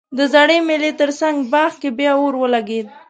[0.17, 2.91] د زړې مېلې ترڅنګ باغ کې بیا اور ولګیده